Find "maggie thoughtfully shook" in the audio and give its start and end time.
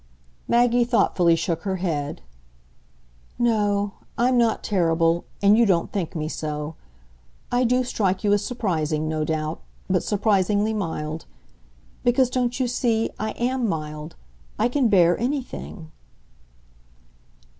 0.47-1.61